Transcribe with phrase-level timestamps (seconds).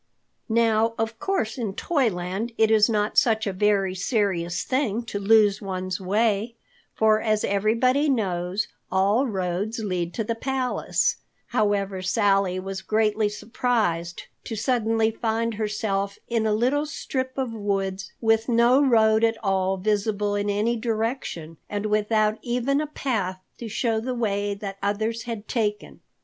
[0.49, 5.61] Now, of course in Toyland it is not such a very serious thing to lose
[5.61, 6.55] one's way,
[6.95, 11.17] for as everybody knows, all roads lead to the palace.
[11.49, 18.11] However, Sally was greatly surprised to suddenly find herself in a little strip of woods,
[18.19, 23.69] with no road at all visible in any direction, and without even a path to
[23.69, 25.99] show the way that others had taken.